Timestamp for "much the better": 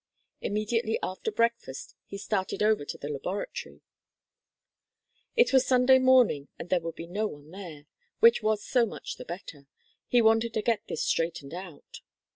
8.87-9.67